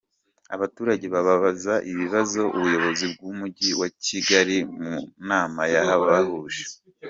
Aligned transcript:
Abaturage 0.55 1.05
bababaza 1.13 1.73
ibibazo 1.91 2.41
ubuyobozi 2.57 3.05
bw’umujyi 3.13 3.69
wa 3.79 3.87
Kigali 4.05 4.57
mu 4.77 4.95
nama 5.29 5.61
yabahuje. 5.73 6.63